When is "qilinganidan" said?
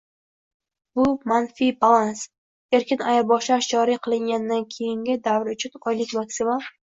4.07-4.67